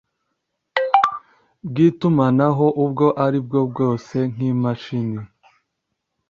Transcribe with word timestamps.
bw 1.69 1.75
itumanaho 1.87 2.65
ubwo 2.83 3.05
ari 3.25 3.39
bwo 3.45 3.59
bwose 3.69 4.15
nk 4.31 4.39
imashini 4.51 5.21